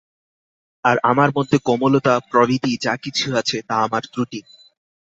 আর 0.85 0.97
আমার 1.03 1.29
মধ্যে 1.37 1.57
কোমলতা 1.65 2.13
প্রভৃতি 2.29 2.71
যা 2.81 2.93
কিছু 2.95 3.27
আছে, 3.35 3.57
তা 3.67 3.75
আমার 3.81 4.03
ত্রুটি। 4.13 4.39